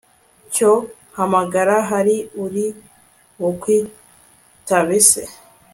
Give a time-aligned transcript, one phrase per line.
[0.53, 0.71] cyo
[1.17, 1.75] hamagara!
[1.91, 2.65] hari uri
[3.39, 5.23] bukwitabe se